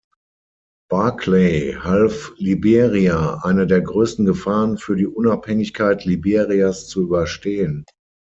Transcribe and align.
Barclay 0.89 1.73
half 1.75 2.31
Liberia 2.39 3.35
eine 3.43 3.67
der 3.67 3.81
größten 3.81 4.25
Gefahren 4.25 4.79
für 4.79 4.95
die 4.95 5.05
Unabhängigkeit 5.05 6.05
Liberias 6.05 6.87
zu 6.87 7.01
überstehen. 7.03 7.85